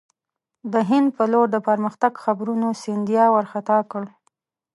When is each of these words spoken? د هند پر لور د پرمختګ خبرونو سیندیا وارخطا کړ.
د 0.73 0.75
هند 0.89 1.07
پر 1.15 1.27
لور 1.31 1.47
د 1.51 1.57
پرمختګ 1.67 2.11
خبرونو 2.23 2.67
سیندیا 2.83 3.25
وارخطا 3.33 3.79
کړ. 3.91 4.03